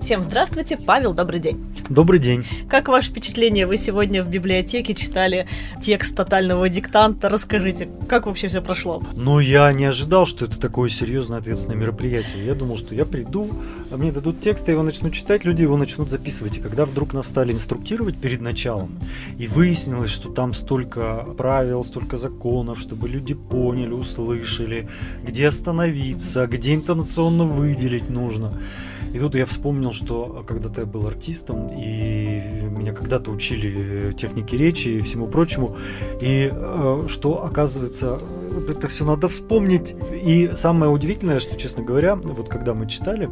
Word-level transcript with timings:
Всем 0.00 0.22
здравствуйте, 0.22 0.78
Павел, 0.78 1.12
добрый 1.12 1.40
день. 1.40 1.62
Добрый 1.90 2.18
день. 2.18 2.46
Как 2.70 2.88
ваше 2.88 3.10
впечатление? 3.10 3.66
Вы 3.66 3.76
сегодня 3.76 4.24
в 4.24 4.30
библиотеке 4.30 4.94
читали 4.94 5.46
текст 5.82 6.16
тотального 6.16 6.70
диктанта. 6.70 7.28
Расскажите, 7.28 7.86
как 8.08 8.24
вообще 8.24 8.48
все 8.48 8.62
прошло? 8.62 9.02
Ну, 9.14 9.40
я 9.40 9.70
не 9.74 9.84
ожидал, 9.84 10.24
что 10.24 10.46
это 10.46 10.58
такое 10.58 10.88
серьезное 10.88 11.38
ответственное 11.38 11.76
мероприятие. 11.76 12.46
Я 12.46 12.54
думал, 12.54 12.78
что 12.78 12.94
я 12.94 13.04
приду, 13.04 13.50
а 13.90 13.98
мне 13.98 14.10
дадут 14.10 14.40
текст, 14.40 14.68
я 14.68 14.72
его 14.72 14.82
начну 14.82 15.10
читать, 15.10 15.44
люди 15.44 15.62
его 15.62 15.76
начнут 15.76 16.08
записывать. 16.08 16.56
И 16.56 16.60
когда 16.60 16.86
вдруг 16.86 17.12
нас 17.12 17.26
стали 17.26 17.52
инструктировать 17.52 18.16
перед 18.16 18.40
началом, 18.40 18.98
и 19.36 19.46
выяснилось, 19.46 20.10
что 20.10 20.30
там 20.30 20.54
столько 20.54 21.26
правил, 21.36 21.84
столько 21.84 22.16
законов, 22.16 22.80
чтобы 22.80 23.06
люди 23.06 23.34
поняли, 23.34 23.92
услышали, 23.92 24.88
где 25.22 25.46
остановиться, 25.46 26.46
где 26.46 26.74
интонационно 26.74 27.44
выделить 27.44 28.08
нужно. 28.08 28.58
И 29.12 29.18
тут 29.18 29.34
я 29.34 29.44
вспомнил, 29.46 29.92
что 29.92 30.44
когда-то 30.46 30.82
я 30.82 30.86
был 30.86 31.06
артистом, 31.06 31.68
и 31.68 32.40
меня 32.70 32.92
когда-то 32.92 33.30
учили 33.30 34.12
технике 34.12 34.56
речи 34.56 34.88
и 34.88 35.00
всему 35.00 35.26
прочему, 35.26 35.76
и 36.20 36.50
э, 36.52 37.06
что, 37.08 37.44
оказывается, 37.44 38.20
это 38.68 38.88
все 38.88 39.04
надо 39.04 39.28
вспомнить. 39.28 39.94
И 40.12 40.50
самое 40.54 40.90
удивительное, 40.90 41.40
что, 41.40 41.56
честно 41.56 41.82
говоря, 41.82 42.16
вот 42.16 42.48
когда 42.48 42.74
мы 42.74 42.88
читали, 42.88 43.30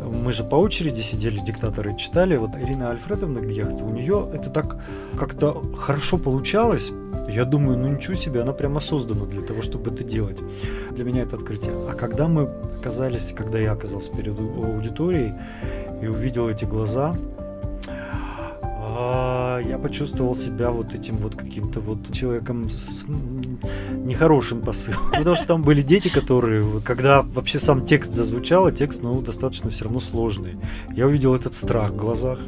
мы 0.00 0.32
же 0.32 0.44
по 0.44 0.56
очереди 0.56 1.00
сидели, 1.00 1.38
диктаторы 1.38 1.96
читали, 1.96 2.36
вот 2.36 2.50
Ирина 2.56 2.90
Альфредовна 2.90 3.40
Гьехт, 3.40 3.80
у 3.82 3.90
нее 3.90 4.28
это 4.32 4.50
так 4.50 4.76
как-то 5.18 5.62
хорошо 5.76 6.18
получалось, 6.18 6.92
я 7.28 7.44
думаю, 7.44 7.78
ну 7.78 7.88
ничего 7.88 8.14
себе, 8.14 8.42
она 8.42 8.52
прямо 8.52 8.80
создана 8.80 9.26
для 9.26 9.42
того, 9.42 9.62
чтобы 9.62 9.90
это 9.90 10.04
делать. 10.04 10.38
Для 10.90 11.04
меня 11.04 11.22
это 11.22 11.36
открытие. 11.36 11.72
А 11.88 11.94
когда 11.94 12.28
мы 12.28 12.50
оказались, 12.78 13.32
когда 13.32 13.58
я 13.58 13.72
оказался 13.72 14.10
перед 14.12 14.38
аудиторией 14.38 15.34
и 16.02 16.06
увидел 16.06 16.48
эти 16.48 16.64
глаза, 16.64 17.16
а, 18.94 19.31
я 19.68 19.78
почувствовал 19.78 20.34
себя 20.34 20.70
вот 20.70 20.94
этим 20.94 21.16
вот 21.16 21.36
каким-то 21.36 21.80
вот 21.80 22.12
человеком 22.12 22.68
с 22.68 23.04
нехорошим 24.04 24.60
посылом. 24.60 25.00
Потому 25.10 25.36
что 25.36 25.46
там 25.46 25.62
были 25.62 25.82
дети, 25.82 26.08
которые, 26.08 26.80
когда 26.82 27.22
вообще 27.22 27.58
сам 27.58 27.84
текст 27.84 28.12
зазвучал, 28.12 28.66
а 28.66 28.72
текст, 28.72 29.02
ну, 29.02 29.20
достаточно 29.20 29.70
все 29.70 29.84
равно 29.84 30.00
сложный. 30.00 30.56
Я 30.94 31.06
увидел 31.06 31.34
этот 31.34 31.54
страх 31.54 31.92
в 31.92 31.96
глазах. 31.96 32.38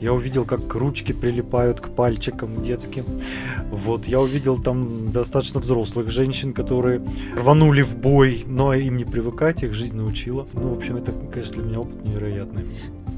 Я 0.00 0.12
увидел, 0.12 0.44
как 0.44 0.74
ручки 0.74 1.12
прилипают 1.12 1.80
к 1.80 1.88
пальчикам 1.88 2.60
детским. 2.62 3.04
Вот, 3.70 4.06
я 4.06 4.20
увидел 4.20 4.58
там 4.58 5.10
достаточно 5.10 5.60
взрослых 5.60 6.10
женщин, 6.10 6.52
которые 6.52 7.02
рванули 7.34 7.82
в 7.82 7.96
бой, 7.96 8.44
но 8.46 8.74
им 8.74 8.98
не 8.98 9.04
привыкать, 9.04 9.62
их 9.62 9.72
жизнь 9.72 9.96
научила. 9.96 10.46
Ну, 10.52 10.74
в 10.74 10.76
общем, 10.76 10.96
это, 10.96 11.12
конечно, 11.32 11.56
для 11.56 11.64
меня 11.64 11.80
опыт 11.80 12.04
невероятный 12.04 12.64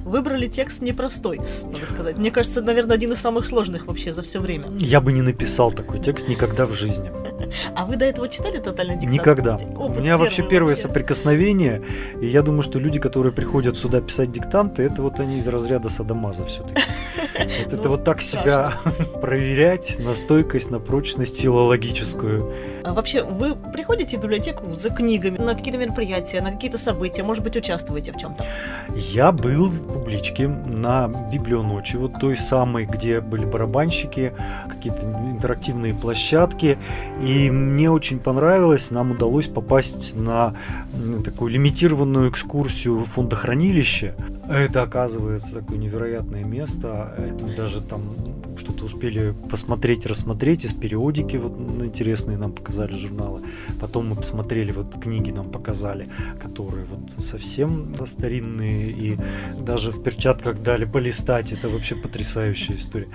выбрали 0.09 0.47
текст 0.47 0.83
непростой, 0.83 1.41
надо 1.65 1.87
сказать. 1.87 2.19
Мне 2.19 2.31
кажется, 2.31 2.61
наверное, 2.63 2.97
один 2.97 3.13
из 3.13 3.21
самых 3.21 3.47
сложных 3.47 3.87
вообще 3.87 4.13
за 4.13 4.23
все 4.23 4.41
время. 4.41 4.67
Я 4.79 5.01
бы 5.01 5.13
не 5.13 5.23
написал 5.23 5.71
такой 5.71 6.01
текст 6.01 6.29
никогда 6.29 6.67
в 6.67 6.73
жизни. 6.73 7.11
А 7.75 7.87
вы 7.87 7.97
до 7.97 8.05
этого 8.05 8.29
читали 8.29 8.59
«Тотальный 8.59 8.97
диктат»? 8.97 9.13
Никогда. 9.13 9.55
Опыт 9.55 9.99
У 9.99 10.01
меня 10.01 10.19
вообще 10.19 10.43
первое 10.43 10.75
вообще. 10.75 10.89
соприкосновение, 10.89 11.83
и 12.21 12.27
я 12.27 12.43
думаю, 12.43 12.63
что 12.63 12.79
люди, 12.79 12.99
которые 12.99 13.33
приходят 13.33 13.77
сюда 13.77 14.01
писать 14.01 14.33
диктанты, 14.33 14.83
это 14.83 15.03
вот 15.03 15.21
они 15.21 15.39
из 15.39 15.49
разряда 15.49 15.89
садомаза 15.89 16.45
все-таки. 16.47 16.81
Вот 17.39 17.73
это 17.73 17.85
ну, 17.85 17.91
вот 17.91 18.05
так 18.05 18.21
себя 18.21 18.73
проверять 19.21 19.97
на 20.01 20.15
стойкость, 20.15 20.71
на 20.71 20.81
прочность 20.81 21.41
филологическую. 21.41 22.53
А 22.89 22.95
вообще, 22.95 23.23
вы 23.23 23.55
приходите 23.55 24.17
в 24.17 24.23
библиотеку 24.23 24.65
за 24.79 24.89
книгами, 24.89 25.37
на 25.37 25.55
какие-то 25.55 25.79
мероприятия, 25.79 26.41
на 26.41 26.53
какие-то 26.53 26.79
события, 26.79 27.23
может 27.23 27.45
быть, 27.45 27.55
участвуете 27.55 28.13
в 28.13 28.17
чем-то? 28.17 28.43
Я 28.95 29.31
был 29.31 29.69
в 29.69 29.85
публичке 29.85 30.49
на 30.49 31.07
библионочи, 31.31 31.97
вот 31.97 32.19
той 32.19 32.35
самой, 32.35 32.87
где 32.87 33.21
были 33.21 33.45
барабанщики, 33.45 34.33
какие-то 34.71 35.03
интерактивные 35.03 35.93
площадки, 35.93 36.79
и 37.23 37.51
мне 37.51 37.91
очень 37.91 38.21
понравилось, 38.21 38.91
нам 38.91 39.11
удалось 39.11 39.49
попасть 39.49 40.15
на 40.15 40.55
такую 41.25 41.53
лимитированную 41.53 42.31
экскурсию 42.31 43.01
в 43.01 43.05
фондохранилище. 43.05 44.15
Это 44.49 44.81
оказывается 44.83 45.57
такое 45.61 45.77
невероятное 45.77 46.43
место, 46.43 47.15
даже 47.55 47.83
там 47.83 48.01
что-то 48.59 48.85
успели 48.85 49.35
посмотреть, 49.51 50.07
рассмотреть 50.07 50.65
из 50.65 50.73
периодики 50.73 51.37
вот 51.37 51.57
интересные 51.83 52.37
нам 52.37 52.53
показали 52.53 52.93
журналы. 52.93 53.43
Потом 53.81 54.09
мы 54.09 54.17
посмотрели 54.17 54.73
вот 54.73 55.01
книги 55.01 55.31
нам 55.31 55.51
показали, 55.51 56.09
которые 56.41 56.85
вот 56.87 57.25
совсем 57.25 57.95
старинные 58.07 58.91
и 58.91 59.17
даже 59.61 59.91
в 59.91 60.03
перчатках 60.03 60.63
дали 60.63 60.85
полистать. 60.85 61.53
Это 61.53 61.69
вообще 61.69 61.95
потрясающая 61.95 62.77
история. 62.77 63.09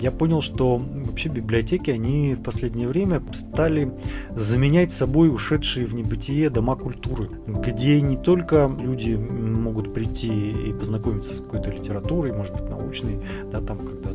Я 0.00 0.10
понял, 0.10 0.40
что 0.40 0.76
вообще 0.76 1.28
библиотеки, 1.28 1.90
они 1.90 2.34
в 2.34 2.42
последнее 2.42 2.88
время 2.88 3.22
стали 3.32 3.92
заменять 4.30 4.92
собой 4.92 5.32
ушедшие 5.32 5.86
в 5.86 5.94
небытие 5.94 6.50
дома 6.50 6.76
культуры, 6.76 7.30
где 7.46 8.00
не 8.00 8.16
только 8.16 8.70
люди 8.78 9.14
могут 9.14 9.92
прийти 9.92 10.50
и 10.68 10.72
познакомиться 10.72 11.36
с 11.36 11.40
какой-то 11.40 11.70
литературой, 11.70 12.32
может 12.32 12.54
быть, 12.54 12.68
научной, 12.68 13.20
да, 13.50 13.60
там, 13.60 13.78
когда 13.78 14.10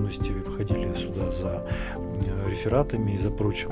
юности 0.00 0.34
ходили 0.56 0.92
сюда 0.94 1.30
за 1.30 1.62
э, 1.96 2.50
рефератами 2.50 3.12
и 3.12 3.18
за 3.18 3.30
прочим. 3.30 3.70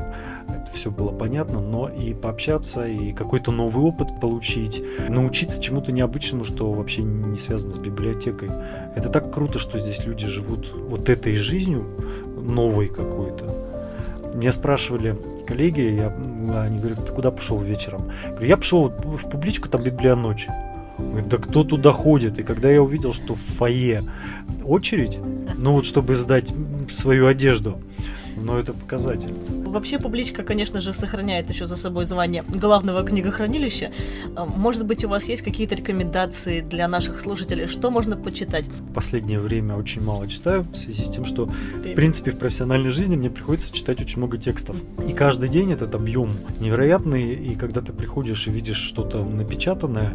Это 0.48 0.70
все 0.72 0.90
было 0.90 1.10
понятно, 1.10 1.60
но 1.60 1.88
и 1.88 2.14
пообщаться, 2.14 2.86
и 2.86 3.12
какой-то 3.12 3.50
новый 3.50 3.84
опыт 3.84 4.08
получить, 4.20 4.82
научиться 5.08 5.60
чему-то 5.60 5.92
необычному, 5.92 6.44
что 6.44 6.72
вообще 6.72 7.02
не 7.02 7.36
связано 7.36 7.72
с 7.72 7.78
библиотекой. 7.78 8.50
Это 8.94 9.08
так 9.08 9.32
круто, 9.32 9.58
что 9.58 9.78
здесь 9.78 10.04
люди 10.04 10.26
живут 10.26 10.72
вот 10.74 11.08
этой 11.08 11.34
жизнью, 11.36 11.86
новой 12.36 12.88
какой-то. 12.88 13.68
Меня 14.34 14.52
спрашивали 14.52 15.16
коллеги, 15.46 15.80
я, 15.80 16.08
они 16.62 16.78
говорят, 16.78 17.04
ты 17.06 17.12
куда 17.12 17.30
пошел 17.30 17.58
вечером? 17.58 18.12
Я 18.24 18.30
говорю, 18.30 18.46
я 18.46 18.56
пошел 18.56 18.88
в 18.88 19.28
публичку, 19.28 19.68
там 19.68 19.82
библионочь. 19.82 20.46
Да 20.98 21.36
кто 21.36 21.64
туда 21.64 21.92
ходит? 21.92 22.38
И 22.38 22.42
когда 22.42 22.70
я 22.70 22.82
увидел, 22.82 23.12
что 23.12 23.34
в 23.34 23.40
фойе 23.40 24.02
очередь, 24.64 25.18
ну 25.56 25.72
вот 25.72 25.86
чтобы 25.86 26.16
сдать 26.16 26.52
свою 26.90 27.26
одежду, 27.26 27.80
но 28.36 28.58
это 28.58 28.72
показатель. 28.72 29.34
Вообще 29.68 29.98
публичка, 29.98 30.42
конечно 30.42 30.80
же, 30.80 30.92
сохраняет 30.92 31.50
еще 31.50 31.66
за 31.66 31.76
собой 31.76 32.06
звание 32.06 32.42
главного 32.48 33.04
книгохранилища. 33.04 33.92
А, 34.34 34.46
может 34.46 34.86
быть, 34.86 35.04
у 35.04 35.08
вас 35.08 35.24
есть 35.24 35.42
какие-то 35.42 35.74
рекомендации 35.74 36.60
для 36.60 36.88
наших 36.88 37.20
слушателей? 37.20 37.66
Что 37.66 37.90
можно 37.90 38.16
почитать? 38.16 38.66
В 38.66 38.92
последнее 38.92 39.40
время 39.40 39.74
очень 39.76 40.02
мало 40.02 40.26
читаю, 40.26 40.62
в 40.62 40.76
связи 40.76 41.02
с 41.02 41.10
тем, 41.10 41.24
что, 41.24 41.46
в 41.46 41.94
принципе, 41.94 42.30
в 42.30 42.38
профессиональной 42.38 42.90
жизни 42.90 43.16
мне 43.16 43.30
приходится 43.30 43.72
читать 43.72 44.00
очень 44.00 44.18
много 44.18 44.38
текстов. 44.38 44.76
И 45.06 45.12
каждый 45.12 45.48
день 45.48 45.72
этот 45.72 45.94
объем 45.94 46.38
невероятный, 46.60 47.34
и 47.34 47.54
когда 47.54 47.80
ты 47.80 47.92
приходишь 47.92 48.48
и 48.48 48.50
видишь 48.50 48.78
что-то 48.78 49.22
напечатанное, 49.24 50.12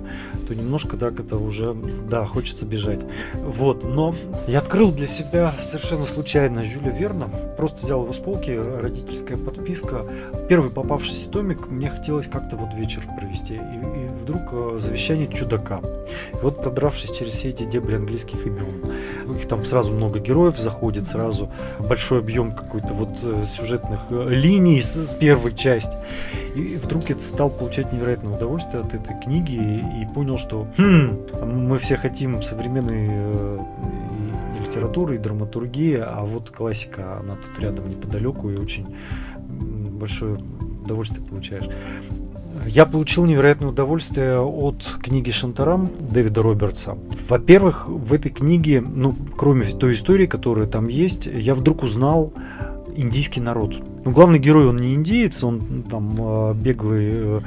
то 0.47 0.55
немножко 0.55 0.97
так 0.97 1.19
это 1.19 1.37
уже, 1.37 1.75
да, 2.09 2.25
хочется 2.25 2.65
бежать. 2.65 3.01
Вот, 3.35 3.83
но 3.83 4.15
я 4.47 4.59
открыл 4.59 4.91
для 4.91 5.07
себя 5.07 5.53
совершенно 5.59 6.05
случайно 6.05 6.63
Жюля 6.63 6.91
Верна, 6.91 7.27
просто 7.57 7.83
взял 7.83 8.03
его 8.03 8.13
с 8.13 8.17
полки, 8.17 8.51
родительская 8.51 9.37
подписка. 9.43 10.05
Первый 10.49 10.71
попавшийся 10.71 11.29
томик 11.29 11.69
мне 11.69 11.89
хотелось 11.89 12.27
как-то 12.27 12.55
вот 12.55 12.73
вечер 12.73 13.03
провести. 13.17 13.55
И, 13.55 13.57
и 13.57 14.07
вдруг 14.21 14.41
э, 14.51 14.77
завещание 14.77 15.27
чудака. 15.27 15.81
И 16.33 16.35
вот 16.41 16.61
продравшись 16.61 17.11
через 17.11 17.33
все 17.33 17.49
эти 17.49 17.63
дебри 17.63 17.95
английских 17.95 18.45
имен, 18.45 18.65
у 19.25 19.33
них 19.33 19.47
там 19.47 19.65
сразу 19.65 19.93
много 19.93 20.19
героев 20.19 20.57
заходит, 20.57 21.07
сразу 21.07 21.51
большой 21.79 22.19
объем 22.19 22.51
какой-то 22.51 22.93
вот 22.93 23.09
э, 23.23 23.45
сюжетных 23.47 23.99
э, 24.09 24.29
линий 24.29 24.81
с, 24.81 24.95
с 24.95 25.13
первой 25.15 25.55
части. 25.55 25.97
И 26.55 26.75
вдруг 26.75 27.09
я 27.09 27.17
стал 27.19 27.49
получать 27.49 27.91
невероятное 27.93 28.35
удовольствие 28.35 28.83
от 28.83 28.93
этой 28.93 29.19
книги 29.19 29.53
и, 30.01 30.13
понял, 30.13 30.37
что 30.37 30.67
хм, 30.77 31.17
мы 31.45 31.79
все 31.79 31.97
хотим 31.97 32.41
современный 32.41 33.59
литературы 34.73 35.15
и 35.15 35.17
драматургии, 35.17 35.97
а 35.97 36.23
вот 36.25 36.49
классика, 36.49 37.17
она 37.19 37.35
тут 37.35 37.59
рядом 37.59 37.89
неподалеку 37.89 38.49
и 38.49 38.57
очень 38.57 38.95
большое 40.03 40.37
удовольствие 40.83 41.25
получаешь. 41.25 41.69
Я 42.67 42.85
получил 42.85 43.25
невероятное 43.25 43.69
удовольствие 43.69 44.39
от 44.39 44.83
книги 45.01 45.31
Шантарам 45.31 45.89
Дэвида 46.11 46.41
Робертса. 46.41 46.97
Во-первых, 47.27 47.87
в 47.87 48.13
этой 48.13 48.29
книге, 48.29 48.81
ну, 48.81 49.15
кроме 49.35 49.65
той 49.65 49.93
истории, 49.93 50.25
которая 50.25 50.67
там 50.67 50.87
есть, 50.87 51.25
я 51.25 51.55
вдруг 51.55 51.83
узнал 51.83 52.33
индийский 52.95 53.41
народ. 53.41 53.81
Ну, 54.05 54.11
главный 54.11 54.37
герой, 54.37 54.67
он 54.67 54.77
не 54.77 54.95
индиец, 54.95 55.43
он 55.43 55.83
там 55.89 56.17
э, 56.19 56.53
беглый 56.55 57.09
э, 57.09 57.41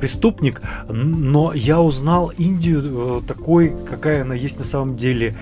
преступник, 0.00 0.62
но 0.88 1.52
я 1.52 1.80
узнал 1.80 2.32
Индию 2.38 3.22
э, 3.22 3.26
такой, 3.26 3.74
какая 3.90 4.22
она 4.22 4.34
есть 4.34 4.58
на 4.58 4.64
самом 4.64 4.96
деле. 4.96 5.36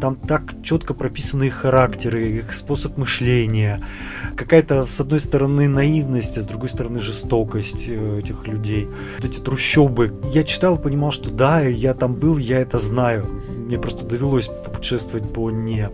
Там 0.00 0.16
так 0.16 0.54
четко 0.62 0.94
прописаны 0.94 1.44
их 1.44 1.54
характеры, 1.54 2.30
их 2.30 2.52
способ 2.54 2.96
мышления, 2.96 3.84
какая-то, 4.36 4.86
с 4.86 5.00
одной 5.00 5.20
стороны, 5.20 5.68
наивность, 5.68 6.38
а 6.38 6.42
с 6.42 6.46
другой 6.46 6.70
стороны, 6.70 7.00
жестокость 7.00 7.88
этих 7.88 8.46
людей. 8.46 8.88
Вот 9.16 9.24
эти 9.24 9.38
трущобы. 9.38 10.14
Я 10.32 10.44
читал 10.44 10.78
понимал, 10.78 11.10
что 11.10 11.30
да, 11.30 11.60
я 11.60 11.92
там 11.92 12.14
был, 12.14 12.38
я 12.38 12.60
это 12.60 12.78
знаю 12.78 13.45
мне 13.66 13.78
просто 13.78 14.04
довелось 14.04 14.48
попутешествовать 14.48 15.32
по 15.32 15.50
не, 15.50 15.90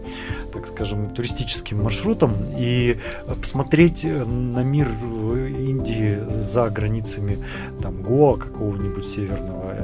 так 0.53 0.67
скажем, 0.67 1.15
туристическим 1.15 1.83
маршрутам 1.83 2.35
и 2.59 2.99
посмотреть 3.27 4.05
на 4.05 4.63
мир 4.63 4.89
Индии 4.89 6.19
за 6.29 6.69
границами 6.69 7.39
там 7.81 8.03
Гоа 8.03 8.37
какого-нибудь 8.37 9.07
северного. 9.07 9.75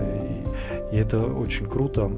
И, 0.92 0.96
и 0.96 0.98
это 0.98 1.24
очень 1.24 1.66
круто 1.66 2.10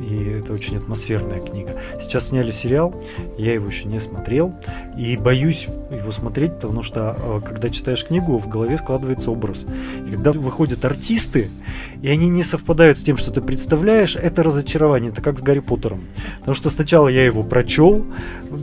и 0.00 0.38
это 0.38 0.52
очень 0.52 0.76
атмосферная 0.76 1.40
книга. 1.40 1.76
Сейчас 2.00 2.28
сняли 2.28 2.50
сериал, 2.50 2.94
я 3.38 3.54
его 3.54 3.66
еще 3.66 3.84
не 3.84 4.00
смотрел, 4.00 4.54
и 4.96 5.16
боюсь 5.16 5.68
его 5.90 6.10
смотреть, 6.10 6.54
потому 6.54 6.82
что 6.82 7.16
э, 7.18 7.40
когда 7.44 7.70
читаешь 7.70 8.04
книгу, 8.04 8.38
в 8.38 8.48
голове 8.48 8.76
складывается 8.78 9.30
образ. 9.30 9.66
И 10.06 10.12
когда 10.12 10.32
выходят 10.32 10.84
артисты, 10.84 11.50
и 12.02 12.08
они 12.08 12.28
не 12.28 12.42
совпадают 12.42 12.98
с 12.98 13.02
тем, 13.02 13.16
что 13.16 13.30
ты 13.30 13.40
представляешь, 13.40 14.16
это 14.16 14.42
разочарование. 14.42 15.10
Это 15.10 15.22
как 15.22 15.38
с 15.38 15.42
Гарри 15.42 15.60
Поттером. 15.60 16.04
Потому 16.40 16.54
что 16.54 16.70
сначала 16.70 17.08
я 17.08 17.24
его 17.24 17.42
прочел, 17.42 18.04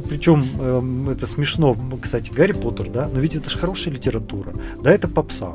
причем 0.09 0.47
эм, 0.59 1.09
это 1.09 1.27
смешно, 1.27 1.75
кстати, 2.01 2.31
Гарри 2.31 2.53
Поттер, 2.53 2.89
да, 2.89 3.07
но 3.07 3.19
ведь 3.19 3.35
это 3.35 3.49
же 3.49 3.57
хорошая 3.57 3.93
литература, 3.93 4.53
да, 4.81 4.91
это 4.91 5.07
попса. 5.07 5.53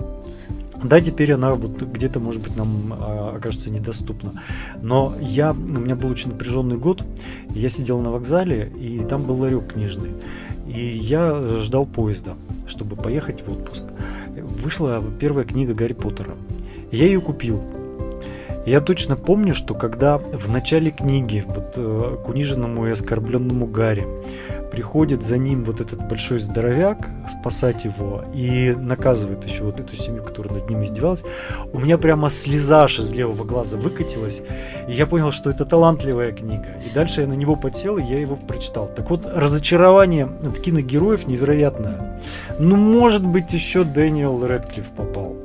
Да, 0.82 1.00
теперь 1.00 1.32
она 1.32 1.54
вот 1.54 1.80
где-то, 1.80 2.18
может 2.18 2.42
быть, 2.42 2.56
нам 2.56 2.92
а, 2.92 3.34
окажется 3.36 3.70
недоступна. 3.70 4.42
Но 4.80 5.14
я, 5.20 5.52
у 5.52 5.80
меня 5.80 5.94
был 5.94 6.10
очень 6.10 6.30
напряженный 6.30 6.76
год, 6.76 7.04
я 7.50 7.68
сидел 7.68 8.00
на 8.00 8.10
вокзале, 8.10 8.72
и 8.76 9.00
там 9.04 9.22
был 9.22 9.36
ларек 9.36 9.72
книжный. 9.72 10.10
И 10.66 10.80
я 10.80 11.40
ждал 11.60 11.86
поезда, 11.86 12.36
чтобы 12.66 12.96
поехать 12.96 13.46
в 13.46 13.50
отпуск. 13.50 13.84
Вышла 14.36 15.02
первая 15.20 15.44
книга 15.44 15.74
Гарри 15.74 15.92
Поттера. 15.92 16.36
Я 16.90 17.06
ее 17.06 17.20
купил. 17.20 17.62
Я 18.64 18.80
точно 18.80 19.16
помню, 19.16 19.54
что 19.54 19.74
когда 19.74 20.18
в 20.18 20.48
начале 20.48 20.92
книги 20.92 21.44
вот, 21.46 21.74
э, 21.76 22.16
к 22.24 22.28
униженному 22.28 22.86
и 22.86 22.90
оскорбленному 22.90 23.66
Гарри 23.66 24.06
приходит 24.72 25.22
за 25.22 25.36
ним 25.36 25.64
вот 25.64 25.80
этот 25.80 26.08
большой 26.08 26.38
здоровяк 26.38 27.10
спасать 27.28 27.84
его 27.84 28.24
и 28.34 28.74
наказывает 28.74 29.44
еще 29.44 29.64
вот 29.64 29.78
эту 29.78 29.94
семью, 29.94 30.24
которая 30.24 30.54
над 30.54 30.70
ним 30.70 30.82
издевалась, 30.82 31.24
у 31.72 31.78
меня 31.78 31.98
прямо 31.98 32.30
слеза 32.30 32.86
из 32.86 33.12
левого 33.12 33.44
глаза 33.44 33.76
выкатилась, 33.76 34.40
и 34.88 34.92
я 34.92 35.06
понял, 35.06 35.30
что 35.30 35.50
это 35.50 35.66
талантливая 35.66 36.32
книга. 36.32 36.80
И 36.84 36.90
дальше 36.90 37.20
я 37.20 37.26
на 37.26 37.34
него 37.34 37.54
потел, 37.54 37.98
и 37.98 38.02
я 38.02 38.18
его 38.18 38.36
прочитал. 38.36 38.88
Так 38.88 39.10
вот, 39.10 39.26
разочарование 39.26 40.24
от 40.24 40.58
киногероев 40.58 41.26
невероятное. 41.26 42.20
Ну, 42.58 42.76
может 42.76 43.24
быть, 43.24 43.52
еще 43.52 43.84
Дэниел 43.84 44.44
Редклифф 44.44 44.90
попал. 44.90 45.36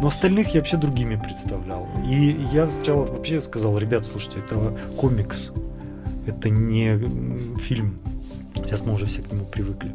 Но 0.00 0.08
остальных 0.08 0.54
я 0.54 0.60
вообще 0.60 0.76
другими 0.76 1.16
представлял. 1.16 1.88
И 2.06 2.46
я 2.52 2.70
сначала 2.70 3.06
вообще 3.06 3.40
сказал, 3.40 3.78
ребят, 3.78 4.04
слушайте, 4.04 4.40
это 4.40 4.76
комикс. 4.96 5.50
Это 6.26 6.50
не 6.50 6.98
фильм. 7.58 7.98
Сейчас 8.64 8.84
мы 8.84 8.94
уже 8.94 9.06
все 9.06 9.22
к 9.22 9.32
нему 9.32 9.44
привыкли. 9.44 9.94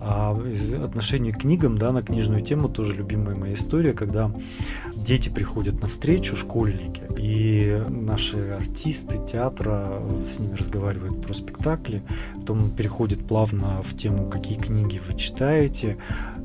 А 0.00 0.38
из 0.46 0.74
отношения 0.74 1.32
к 1.32 1.38
книгам, 1.38 1.78
да, 1.78 1.92
на 1.92 2.02
книжную 2.02 2.42
тему 2.42 2.68
тоже 2.68 2.94
любимая 2.94 3.34
моя 3.34 3.54
история, 3.54 3.92
когда 3.94 4.30
дети 4.94 5.28
приходят 5.28 5.80
на 5.80 5.88
встречу, 5.88 6.36
школьники, 6.36 7.02
и 7.18 7.82
наши 7.88 8.50
артисты 8.50 9.18
театра 9.26 10.02
с 10.30 10.38
ними 10.38 10.54
разговаривают 10.54 11.22
про 11.22 11.32
спектакли, 11.32 12.02
потом 12.34 12.70
переходят 12.70 13.26
плавно 13.26 13.82
в 13.82 13.96
тему, 13.96 14.28
какие 14.28 14.58
книги 14.58 15.00
вы 15.08 15.16
читаете, 15.16 15.96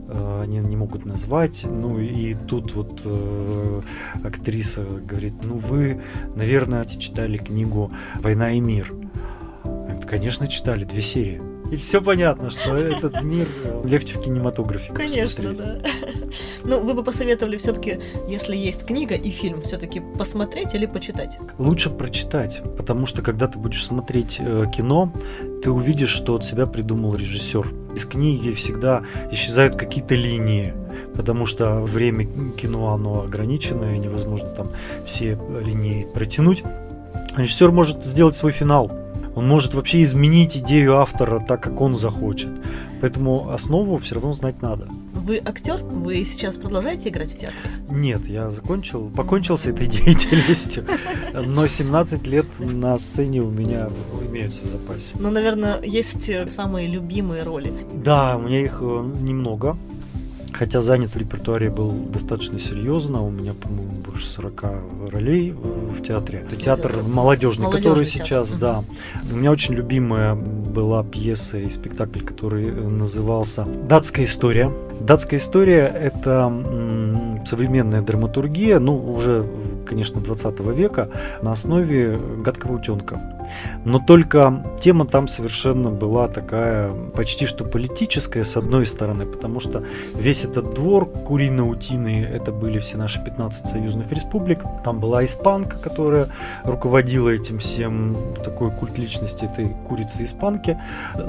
э, 0.07 0.41
они 0.43 0.59
не 0.59 0.77
могут 0.77 1.05
назвать. 1.05 1.65
Ну 1.69 1.99
и 1.99 2.33
тут 2.33 2.73
вот 2.73 3.01
э, 3.05 3.81
актриса 4.23 4.83
говорит, 4.83 5.33
ну 5.43 5.57
вы, 5.57 6.01
наверное, 6.35 6.85
читали 6.85 7.37
книгу 7.37 7.91
«Война 8.21 8.53
и 8.53 8.59
мир». 8.59 8.93
Конечно, 10.09 10.47
читали 10.47 10.85
две 10.85 11.01
серии. 11.01 11.56
И 11.71 11.77
все 11.77 12.01
понятно, 12.01 12.49
что 12.49 12.75
этот 12.75 13.21
мир 13.21 13.47
легче 13.83 14.15
в 14.15 14.21
кинематографе. 14.21 14.93
Конечно, 14.93 15.53
да. 15.53 15.79
Ну, 16.63 16.81
вы 16.81 16.93
бы 16.93 17.03
посоветовали 17.03 17.57
все-таки, 17.57 17.99
если 18.27 18.55
есть 18.55 18.85
книга 18.85 19.15
и 19.15 19.29
фильм, 19.29 19.61
все-таки 19.61 20.01
посмотреть 20.17 20.73
или 20.75 20.85
почитать? 20.85 21.37
Лучше 21.57 21.89
прочитать, 21.89 22.61
потому 22.77 23.05
что 23.05 23.21
когда 23.21 23.47
ты 23.47 23.57
будешь 23.57 23.85
смотреть 23.85 24.37
э, 24.39 24.65
кино, 24.75 25.11
ты 25.63 25.71
увидишь, 25.71 26.09
что 26.09 26.35
от 26.35 26.45
себя 26.45 26.65
придумал 26.67 27.15
режиссер. 27.15 27.67
Из 27.95 28.05
книги 28.05 28.51
всегда 28.51 29.03
исчезают 29.31 29.75
какие-то 29.75 30.15
линии, 30.15 30.73
потому 31.15 31.45
что 31.45 31.81
время 31.81 32.27
кино 32.57 32.93
оно 32.93 33.21
ограниченное, 33.21 33.97
невозможно 33.97 34.49
там 34.49 34.69
все 35.05 35.37
линии 35.63 36.05
протянуть. 36.13 36.63
Режиссер 37.35 37.71
может 37.71 38.03
сделать 38.03 38.35
свой 38.35 38.51
финал 38.51 38.91
он 39.37 39.47
может 39.47 39.75
вообще 39.75 40.01
изменить 40.01 40.57
идею 40.57 40.97
автора 40.97 41.39
так, 41.39 41.61
как 41.61 41.79
он 41.79 41.95
захочет. 41.95 42.49
Поэтому 43.01 43.51
основу 43.51 43.99
все 43.99 44.15
равно 44.15 44.33
знать 44.33 44.63
надо. 44.63 44.87
Вы 45.13 45.39
актер? 45.45 45.83
Вы 45.83 46.25
сейчас 46.25 46.57
продолжаете 46.57 47.09
играть 47.09 47.29
в 47.29 47.37
театр? 47.37 47.55
Нет, 47.87 48.25
я 48.25 48.49
закончил, 48.49 49.11
покончил 49.15 49.55
с 49.55 49.67
этой 49.67 49.85
деятельностью. 49.97 50.85
Но 51.45 51.67
17 51.67 52.25
лет 52.25 52.47
на 52.59 52.97
сцене 52.97 53.41
у 53.41 53.51
меня 53.51 53.89
имеются 54.27 54.63
в 54.63 54.65
запасе. 54.65 55.13
Ну, 55.19 55.29
наверное, 55.29 55.83
есть 55.83 56.31
самые 56.49 56.87
любимые 56.87 57.43
роли. 57.43 57.71
Да, 57.93 58.37
у 58.37 58.41
меня 58.41 58.61
их 58.61 58.79
э, 58.81 59.11
немного. 59.21 59.77
Хотя 60.51 60.81
занят 60.81 61.11
в 61.13 61.17
репертуаре 61.17 61.69
был 61.69 61.91
достаточно 61.91 62.57
серьезно, 62.57 63.21
у 63.21 63.29
меня, 63.29 63.53
по-моему, 63.53 64.01
больше 64.17 64.29
40 64.31 64.63
ролей 65.11 65.51
в 65.51 66.01
театре. 66.01 66.43
Это 66.47 66.55
театр 66.55 66.95
молодежный, 67.03 67.65
молодежный 67.65 67.65
который 67.65 68.05
театр. 68.05 68.25
сейчас, 68.25 68.51
угу. 68.51 68.59
да. 68.59 68.83
У 69.31 69.35
меня 69.35 69.51
очень 69.51 69.75
любимая 69.75 70.33
была 70.33 71.03
пьеса 71.03 71.57
и 71.59 71.69
спектакль, 71.69 72.21
который 72.21 72.71
назывался 72.71 73.65
«Датская 73.65 74.25
история». 74.25 74.71
«Датская 74.99 75.39
история»— 75.39 75.85
это 76.01 76.51
современная 77.45 78.01
драматургия, 78.01 78.79
ну, 78.79 79.13
уже, 79.13 79.45
конечно, 79.85 80.19
20 80.19 80.59
века, 80.75 81.09
на 81.41 81.51
основе 81.51 82.19
«Гадкого 82.43 82.77
утенка». 82.77 83.37
Но 83.85 83.99
только 83.99 84.63
тема 84.79 85.05
там 85.05 85.27
совершенно 85.27 85.89
была 85.89 86.27
такая 86.27 86.91
почти 87.15 87.45
что 87.45 87.63
политическая, 87.63 88.43
с 88.43 88.57
одной 88.57 88.85
стороны, 88.85 89.25
потому 89.25 89.59
что 89.59 89.83
весь 90.15 90.43
этот 90.43 90.73
двор 90.73 91.05
Курино-Утины, 91.05 92.25
это 92.25 92.51
были 92.51 92.79
все 92.79 92.97
наши 92.97 93.23
15 93.23 93.67
союзных 93.67 94.06
республик. 94.11 94.63
Там 94.83 94.99
была 94.99 95.23
испанка, 95.25 95.77
которая 95.77 96.29
руководила 96.63 97.29
этим 97.29 97.59
всем, 97.59 98.15
такой 98.43 98.71
культ 98.71 98.97
личности 98.97 99.45
этой 99.45 99.75
курицы-испанки. 99.87 100.77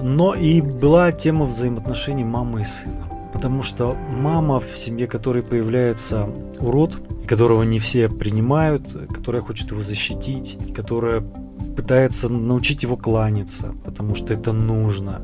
Но 0.02 0.35
и 0.35 0.61
была 0.61 1.12
тема 1.12 1.44
взаимоотношений 1.44 2.25
мамы 2.25 2.62
и 2.62 2.64
сына. 2.64 3.08
Потому 3.32 3.62
что 3.62 3.97
мама 4.11 4.58
в 4.58 4.76
семье, 4.76 5.06
которой 5.06 5.42
появляется 5.42 6.28
урод, 6.61 7.00
которого 7.26 7.62
не 7.62 7.78
все 7.78 8.08
принимают, 8.08 8.97
которая 9.14 9.42
хочет 9.42 9.70
его 9.70 9.82
защитить, 9.82 10.58
которая 10.75 11.23
пытается 11.76 12.28
научить 12.28 12.82
его 12.82 12.97
кланяться, 12.97 13.75
потому 13.85 14.14
что 14.14 14.35
это 14.35 14.52
нужно 14.52 15.23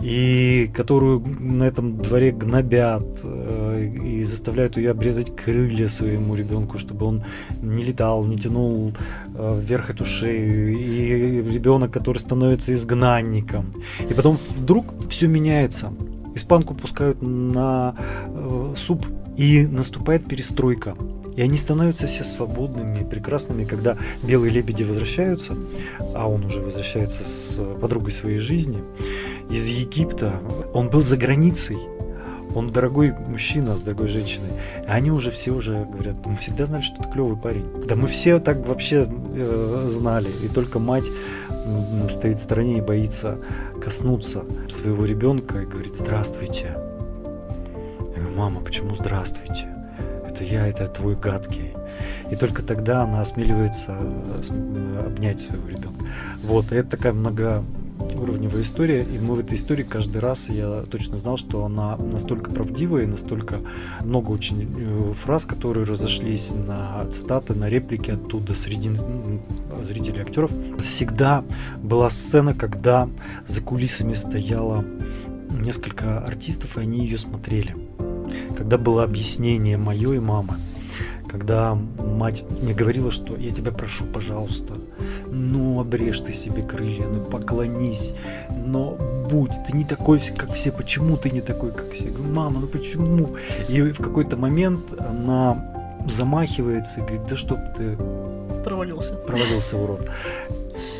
и 0.00 0.70
которую 0.74 1.24
на 1.40 1.64
этом 1.64 1.98
дворе 1.98 2.30
гнобят 2.30 3.20
э, 3.24 3.57
и 3.86 4.22
заставляют 4.22 4.76
ее 4.76 4.90
обрезать 4.90 5.34
крылья 5.34 5.88
своему 5.88 6.34
ребенку, 6.34 6.78
чтобы 6.78 7.06
он 7.06 7.24
не 7.62 7.84
летал, 7.84 8.24
не 8.24 8.36
тянул 8.36 8.92
э, 9.34 9.60
вверх 9.60 9.90
эту 9.90 10.04
шею, 10.04 10.76
и 10.76 11.42
ребенок, 11.42 11.92
который 11.92 12.18
становится 12.18 12.72
изгнанником. 12.72 13.72
И 14.08 14.14
потом 14.14 14.36
вдруг 14.36 14.86
все 15.08 15.26
меняется. 15.26 15.92
Испанку 16.34 16.74
пускают 16.74 17.22
на 17.22 17.94
э, 18.26 18.74
суп, 18.76 19.04
и 19.38 19.66
наступает 19.68 20.28
перестройка. 20.28 20.96
И 21.36 21.40
они 21.40 21.56
становятся 21.56 22.08
все 22.08 22.24
свободными, 22.24 23.08
прекрасными, 23.08 23.64
когда 23.64 23.96
белые 24.24 24.50
лебеди 24.50 24.82
возвращаются, 24.82 25.56
а 26.14 26.28
он 26.28 26.44
уже 26.44 26.60
возвращается 26.60 27.22
с 27.24 27.62
подругой 27.80 28.10
своей 28.10 28.38
жизни 28.38 28.82
из 29.48 29.68
Египта. 29.68 30.40
Он 30.74 30.90
был 30.90 31.02
за 31.02 31.16
границей, 31.16 31.78
он 32.58 32.70
дорогой 32.70 33.12
мужчина 33.12 33.76
с 33.76 33.80
дорогой 33.80 34.08
женщиной. 34.08 34.50
И 34.84 34.90
они 34.90 35.10
уже 35.10 35.30
все 35.30 35.52
уже 35.52 35.84
говорят, 35.84 36.24
мы 36.26 36.36
всегда 36.36 36.66
знали, 36.66 36.82
что 36.82 37.02
ты 37.02 37.10
клевый 37.10 37.36
парень. 37.36 37.64
Да 37.86 37.96
мы 37.96 38.06
все 38.06 38.38
так 38.38 38.66
вообще 38.66 39.08
э, 39.08 39.86
знали. 39.88 40.28
И 40.44 40.48
только 40.48 40.78
мать 40.78 41.06
стоит 42.08 42.38
в 42.38 42.42
стороне 42.42 42.78
и 42.78 42.80
боится 42.80 43.38
коснуться 43.82 44.44
своего 44.68 45.04
ребенка 45.04 45.60
и 45.60 45.66
говорит, 45.66 45.94
здравствуйте. 45.94 46.76
Я 48.00 48.22
говорю, 48.22 48.36
мама, 48.36 48.60
почему 48.60 48.94
здравствуйте? 48.96 49.68
это 50.38 50.44
я, 50.44 50.68
это 50.68 50.86
твой 50.88 51.16
гадкий. 51.16 51.72
И 52.30 52.36
только 52.36 52.62
тогда 52.62 53.02
она 53.02 53.20
осмеливается 53.20 53.96
э, 53.98 55.04
обнять 55.04 55.40
своего 55.40 55.68
ребенка. 55.68 56.04
Вот, 56.42 56.70
это 56.70 56.88
такая 56.90 57.12
много, 57.12 57.64
уровневая 58.14 58.62
история, 58.62 59.02
и 59.02 59.18
мы 59.18 59.34
в 59.34 59.38
этой 59.40 59.54
истории 59.56 59.82
каждый 59.82 60.18
раз, 60.18 60.48
я 60.48 60.82
точно 60.90 61.16
знал, 61.16 61.36
что 61.36 61.64
она 61.64 61.96
настолько 61.96 62.50
правдивая, 62.50 63.06
настолько 63.06 63.60
много 64.04 64.30
очень 64.30 64.68
э, 64.76 65.12
фраз, 65.14 65.44
которые 65.44 65.84
разошлись 65.84 66.52
на 66.52 67.04
цитаты, 67.10 67.54
на 67.54 67.68
реплики 67.68 68.10
оттуда 68.10 68.54
среди 68.54 68.90
зрителей, 69.82 70.22
актеров. 70.22 70.52
Всегда 70.82 71.44
была 71.82 72.10
сцена, 72.10 72.54
когда 72.54 73.08
за 73.46 73.62
кулисами 73.62 74.12
стояло 74.12 74.84
несколько 75.50 76.20
артистов, 76.20 76.76
и 76.76 76.80
они 76.80 77.00
ее 77.00 77.18
смотрели. 77.18 77.76
Когда 78.56 78.78
было 78.78 79.04
объяснение 79.04 79.76
мое 79.76 80.14
и 80.14 80.18
мамы, 80.18 80.58
когда 81.28 81.74
мать 81.74 82.44
мне 82.62 82.72
говорила, 82.72 83.10
что 83.10 83.36
я 83.36 83.52
тебя 83.52 83.70
прошу, 83.70 84.06
пожалуйста, 84.06 84.74
ну 85.30 85.80
обрежь 85.80 86.20
ты 86.20 86.32
себе 86.32 86.62
крылья, 86.62 87.06
ну 87.06 87.20
поклонись, 87.20 88.14
но 88.50 88.96
будь, 89.30 89.52
ты 89.66 89.76
не 89.76 89.84
такой, 89.84 90.20
как 90.36 90.52
все, 90.52 90.72
почему 90.72 91.16
ты 91.16 91.30
не 91.30 91.40
такой, 91.40 91.72
как 91.72 91.90
все? 91.92 92.06
Я 92.06 92.12
говорю, 92.12 92.34
мама, 92.34 92.60
ну 92.60 92.66
почему? 92.66 93.36
И 93.68 93.80
в 93.80 93.98
какой-то 93.98 94.36
момент 94.36 94.94
она 94.98 96.00
замахивается 96.06 97.00
и 97.00 97.02
говорит, 97.02 97.26
да 97.28 97.36
чтоб 97.36 97.58
ты 97.76 97.96
провалился. 98.64 99.14
Провалился 99.14 99.76
урод. 99.76 100.10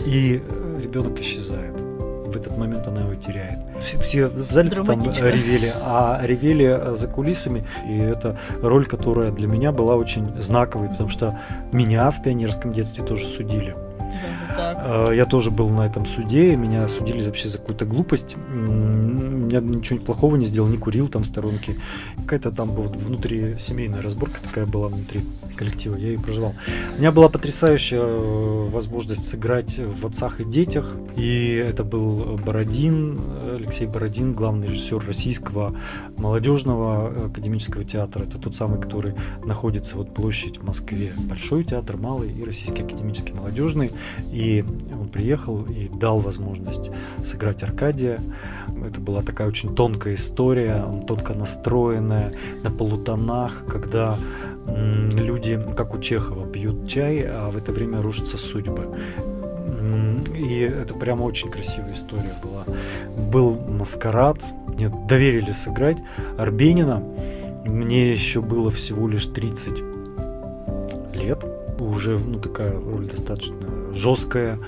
И 0.07 0.43
ребенок 0.81 1.19
исчезает 1.21 1.89
в 2.29 2.37
этот 2.37 2.57
момент 2.59 2.87
она 2.87 3.03
его 3.03 3.15
теряет. 3.15 3.61
Все 3.81 4.27
в 4.27 4.53
зале 4.53 4.71
там 4.71 5.03
ревели, 5.03 5.73
а 5.75 6.21
ревели 6.23 6.95
за 6.95 7.09
кулисами, 7.09 7.65
и 7.89 7.97
это 7.97 8.39
роль, 8.63 8.87
которая 8.87 9.31
для 9.31 9.47
меня 9.47 9.73
была 9.73 9.97
очень 9.97 10.41
знаковой, 10.41 10.91
потому 10.91 11.09
что 11.09 11.39
меня 11.73 12.11
в 12.11 12.23
пионерском 12.23 12.73
детстве 12.73 13.05
тоже 13.05 13.27
судили. 13.27 13.75
А, 14.01 15.11
я 15.11 15.27
тоже 15.27 15.51
был 15.51 15.69
на 15.69 15.87
этом 15.87 16.07
суде, 16.07 16.57
меня 16.57 16.89
судили 16.89 17.25
вообще 17.25 17.49
за 17.49 17.59
какую-то 17.59 17.85
глупость. 17.85 18.37
Я 19.51 19.61
ничего 19.61 19.99
плохого 19.99 20.37
не 20.37 20.45
сделал, 20.45 20.69
не 20.69 20.79
курил 20.79 21.09
там 21.09 21.23
в 21.23 21.27
сторонке. 21.27 21.77
Какая-то 22.17 22.51
там 22.51 22.71
вот 22.71 22.97
внутри 22.97 23.57
семейная 23.59 24.03
разборка 24.03 24.41
такая 24.43 24.67
была 24.67 24.89
внутри 24.89 25.25
коллектива, 25.57 25.97
я 25.97 26.09
ее 26.09 26.19
проживал. 26.19 26.55
У 26.97 27.01
меня 27.01 27.13
была 27.13 27.29
потрясающая 27.29 28.01
э, 28.01 28.69
возможность 28.69 29.27
сыграть 29.27 29.79
в 29.79 30.07
«Отцах 30.07 30.41
и 30.41 30.45
детях», 30.45 30.95
и 31.17 31.55
это 31.55 31.85
был 31.85 32.39
Бородин, 32.45 33.21
Алексей 33.57 33.87
Бородин, 33.87 34.35
главный 34.35 34.69
режиссер 34.69 35.05
российского 35.07 35.75
молодежного 36.17 37.27
академического 37.27 37.85
театра. 37.85 38.25
Это 38.25 38.39
тот 38.39 38.55
самый, 38.55 38.81
который 38.81 39.15
находится 39.45 39.97
вот 39.97 40.15
площадь 40.15 40.59
в 40.59 40.65
Москве. 40.65 41.13
Большой 41.17 41.65
театр, 41.65 41.97
малый 41.97 42.33
и 42.33 42.45
российский 42.45 42.83
академический 42.83 43.35
молодежный. 43.35 43.93
И 44.33 44.65
он 44.93 45.09
приехал 45.09 45.65
и 45.65 45.89
дал 45.89 46.21
возможность 46.21 46.91
сыграть 47.25 47.63
Аркадия. 47.63 48.21
Это 48.85 49.01
была 49.01 49.23
такая 49.23 49.38
очень 49.47 49.75
тонкая 49.75 50.15
история, 50.15 50.85
тонко 51.07 51.35
настроенная, 51.35 52.33
на 52.63 52.71
полутонах, 52.71 53.65
когда 53.67 54.19
люди, 54.67 55.61
как 55.77 55.95
у 55.95 55.99
Чехова, 55.99 56.47
пьют 56.47 56.89
чай, 56.89 57.25
а 57.27 57.51
в 57.51 57.57
это 57.57 57.73
время 57.73 58.03
рушатся 58.03 58.37
судьбы. 58.37 58.99
И 60.37 60.61
это 60.61 60.95
прямо 60.95 61.25
очень 61.25 61.51
красивая 61.51 61.93
история 61.93 62.35
была. 62.43 62.65
Был 63.17 63.59
маскарад, 63.59 64.39
мне 64.67 64.89
доверили 65.09 65.51
сыграть 65.51 65.99
Арбенина. 66.37 67.03
Мне 67.65 68.13
еще 68.13 68.41
было 68.41 68.71
всего 68.71 69.09
лишь 69.09 69.27
30 69.27 69.83
лет. 71.15 71.45
Уже 71.79 72.19
ну, 72.19 72.39
такая 72.39 72.73
роль 72.73 73.09
достаточно 73.09 73.57
жесткая, 73.93 74.59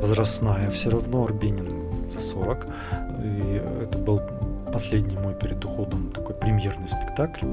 возрастная. 0.00 0.70
Все 0.70 0.90
равно 0.90 1.24
Арбенин 1.24 2.10
за 2.10 2.20
40. 2.20 2.66
И 3.24 3.61
последний 4.72 5.16
мой 5.16 5.34
перед 5.34 5.64
уходом 5.64 6.10
такой 6.14 6.34
премьерный 6.34 6.88
спектакль. 6.88 7.46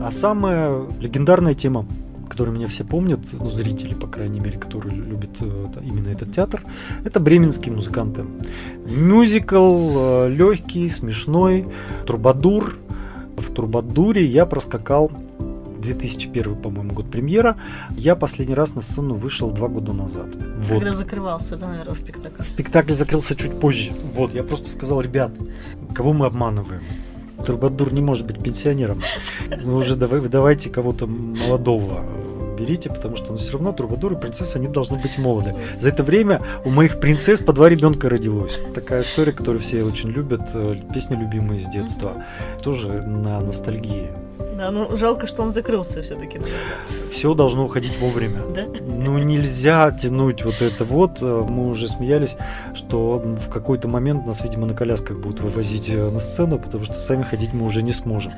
А 0.00 0.10
самая 0.10 0.86
легендарная 1.00 1.54
тема 1.54 1.86
который 2.28 2.54
меня 2.54 2.68
все 2.68 2.84
помнят, 2.84 3.18
ну, 3.32 3.50
зрители, 3.50 3.92
по 3.92 4.06
крайней 4.06 4.38
мере, 4.38 4.56
которые 4.56 4.94
любят 4.94 5.38
э, 5.40 5.66
именно 5.82 6.08
этот 6.08 6.32
театр, 6.32 6.62
это 7.04 7.18
бременские 7.18 7.74
музыканты. 7.74 8.24
Мюзикл 8.86 9.90
э, 9.98 10.28
легкий, 10.28 10.88
смешной, 10.88 11.66
Трубадур. 12.06 12.78
В 13.36 13.52
Трубадуре 13.52 14.24
я 14.24 14.46
проскакал 14.46 15.10
2001, 15.80 16.56
по-моему, 16.56 16.94
год 16.94 17.10
премьера. 17.10 17.56
Я 17.96 18.14
последний 18.14 18.54
раз 18.54 18.74
на 18.74 18.80
сцену 18.80 19.14
вышел 19.14 19.50
два 19.50 19.68
года 19.68 19.92
назад. 19.92 20.28
Вот. 20.58 20.78
Когда 20.78 20.94
закрывался, 20.94 21.56
да, 21.56 21.68
наверное, 21.68 21.94
спектакль? 21.94 22.42
Спектакль 22.42 22.92
закрылся 22.92 23.34
чуть 23.34 23.58
позже. 23.58 23.92
Вот, 24.14 24.34
я 24.34 24.44
просто 24.44 24.70
сказал, 24.70 25.00
ребят, 25.00 25.32
кого 25.90 26.12
мы 26.12 26.26
обманываем? 26.26 26.82
Трубадур 27.44 27.92
не 27.92 28.00
может 28.00 28.26
быть 28.26 28.42
пенсионером. 28.42 29.02
Ну, 29.64 29.76
уже 29.76 29.96
давай, 29.96 30.20
давайте 30.20 30.70
кого-то 30.70 31.06
молодого 31.06 32.04
берите, 32.60 32.90
потому 32.90 33.16
что 33.16 33.32
ну, 33.32 33.38
все 33.38 33.52
равно 33.52 33.72
Трубадур 33.72 34.12
и 34.12 34.20
принцесса, 34.20 34.58
они 34.58 34.68
должны 34.68 34.98
быть 34.98 35.18
молоды. 35.18 35.54
За 35.78 35.88
это 35.88 36.02
время 36.02 36.42
у 36.64 36.70
моих 36.70 37.00
принцесс 37.00 37.40
по 37.40 37.52
два 37.52 37.68
ребенка 37.68 38.08
родилось. 38.08 38.58
Такая 38.74 39.02
история, 39.02 39.32
которую 39.32 39.60
все 39.60 39.82
очень 39.82 40.10
любят, 40.10 40.42
э, 40.54 40.76
песни 40.92 41.16
любимые 41.16 41.60
с 41.60 41.66
детства. 41.66 42.22
Тоже 42.62 43.02
на 43.02 43.40
ностальгии. 43.40 44.10
Да, 44.60 44.70
ну 44.70 44.94
жалко, 44.94 45.26
что 45.26 45.42
он 45.42 45.50
закрылся 45.50 46.02
все-таки. 46.02 46.38
Все 47.10 47.32
должно 47.32 47.64
уходить 47.64 47.98
вовремя. 47.98 48.42
Да? 48.54 48.66
Ну 48.86 49.16
нельзя 49.16 49.90
тянуть 49.90 50.44
вот 50.44 50.60
это 50.60 50.84
вот. 50.84 51.22
Мы 51.22 51.70
уже 51.70 51.88
смеялись, 51.88 52.36
что 52.74 53.16
в 53.16 53.48
какой-то 53.48 53.88
момент 53.88 54.26
нас, 54.26 54.42
видимо, 54.42 54.66
на 54.66 54.74
колясках 54.74 55.18
будут 55.18 55.40
вывозить 55.40 55.88
э, 55.88 56.10
на 56.10 56.20
сцену, 56.20 56.58
потому 56.58 56.84
что 56.84 56.92
сами 56.92 57.22
ходить 57.22 57.54
мы 57.54 57.64
уже 57.64 57.82
не 57.82 57.92
сможем. 57.92 58.34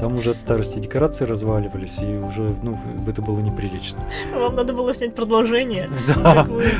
Там 0.00 0.16
уже 0.16 0.30
от 0.30 0.38
старости 0.38 0.78
декорации 0.78 1.26
разваливались, 1.26 1.98
и 2.00 2.16
уже 2.16 2.54
ну, 2.62 2.80
это 3.06 3.20
было 3.20 3.38
неприлично. 3.40 3.98
Вам 4.34 4.56
надо 4.56 4.72
было 4.72 4.94
снять 4.94 5.14
продолжение. 5.14 5.90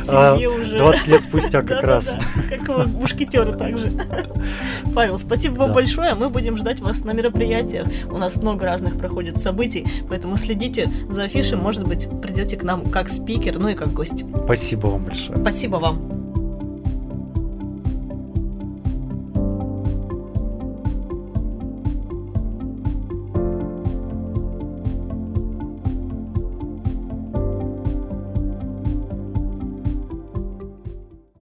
Да, 0.08 0.34
а, 0.34 0.36
уже. 0.36 0.78
20 0.78 1.08
лет 1.08 1.22
спустя 1.22 1.62
как 1.62 1.82
раз. 1.82 2.16
Как 2.48 2.68
вы 2.68 2.86
мушкетеры 2.86 3.52
также. 3.52 3.92
Павел, 4.94 5.18
спасибо 5.18 5.54
вам 5.60 5.72
большое. 5.72 6.14
Мы 6.14 6.28
будем 6.28 6.56
ждать 6.56 6.80
вас 6.80 7.04
на 7.04 7.12
мероприятиях. 7.12 7.86
У 8.10 8.16
нас 8.16 8.36
много 8.36 8.64
раз 8.64 8.77
разных 8.78 8.96
проходит 8.96 9.38
событий, 9.38 9.86
поэтому 10.08 10.36
следите 10.36 10.90
за 11.10 11.24
афишей, 11.24 11.58
может 11.58 11.86
быть, 11.86 12.08
придете 12.22 12.56
к 12.56 12.62
нам 12.62 12.88
как 12.90 13.08
спикер, 13.08 13.58
ну 13.58 13.68
и 13.68 13.74
как 13.74 13.92
гость. 13.92 14.24
Спасибо 14.44 14.86
вам 14.86 15.04
большое. 15.04 15.38
Спасибо 15.38 15.76
вам. 15.76 16.17